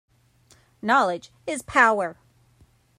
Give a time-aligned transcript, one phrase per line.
[0.81, 2.17] Knowledge is power